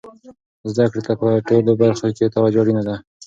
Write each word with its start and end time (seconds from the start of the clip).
زده 0.73 0.85
کړې 0.91 1.01
ته 1.07 1.13
په 1.21 1.27
ټولو 1.47 1.71
برخو 1.81 2.07
کې 2.17 2.33
توجه 2.35 2.59
اړینه 2.61 2.83
ده. 2.87 2.95